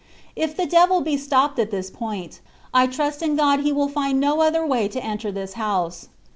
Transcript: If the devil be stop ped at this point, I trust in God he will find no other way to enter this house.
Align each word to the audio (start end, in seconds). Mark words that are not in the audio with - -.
If 0.35 0.57
the 0.57 0.65
devil 0.65 1.01
be 1.01 1.15
stop 1.15 1.51
ped 1.53 1.59
at 1.59 1.69
this 1.69 1.91
point, 1.91 2.39
I 2.73 2.87
trust 2.87 3.21
in 3.21 3.35
God 3.35 3.59
he 3.59 3.71
will 3.71 3.87
find 3.87 4.19
no 4.19 4.41
other 4.41 4.65
way 4.65 4.87
to 4.87 5.03
enter 5.05 5.31
this 5.31 5.53
house. 5.53 6.07